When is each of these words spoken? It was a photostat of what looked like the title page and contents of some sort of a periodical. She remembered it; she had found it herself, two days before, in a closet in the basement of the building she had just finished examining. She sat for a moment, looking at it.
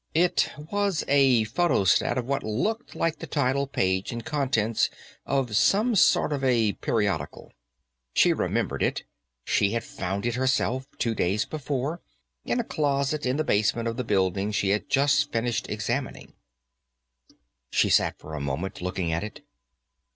It 0.15 0.49
was 0.71 1.03
a 1.07 1.43
photostat 1.43 2.17
of 2.17 2.25
what 2.25 2.41
looked 2.41 2.95
like 2.95 3.19
the 3.19 3.27
title 3.27 3.67
page 3.67 4.11
and 4.11 4.25
contents 4.25 4.89
of 5.27 5.55
some 5.55 5.95
sort 5.95 6.33
of 6.33 6.43
a 6.43 6.73
periodical. 6.73 7.53
She 8.15 8.33
remembered 8.33 8.81
it; 8.81 9.03
she 9.45 9.73
had 9.73 9.83
found 9.83 10.25
it 10.25 10.33
herself, 10.33 10.87
two 10.97 11.13
days 11.13 11.45
before, 11.45 12.01
in 12.43 12.59
a 12.59 12.63
closet 12.63 13.27
in 13.27 13.37
the 13.37 13.43
basement 13.43 13.87
of 13.87 13.95
the 13.97 14.03
building 14.03 14.51
she 14.51 14.69
had 14.69 14.89
just 14.89 15.31
finished 15.31 15.69
examining. 15.69 16.33
She 17.69 17.91
sat 17.91 18.17
for 18.17 18.33
a 18.33 18.41
moment, 18.41 18.81
looking 18.81 19.11
at 19.11 19.23
it. 19.23 19.43